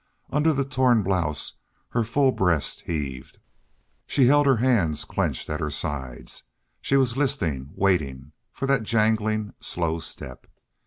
[0.31, 3.37] Under the torn blouse her full breast heaved.
[4.07, 6.41] She held her hands clenched at her sides.
[6.81, 10.47] She was' listening, waiting for that jangling, slow step.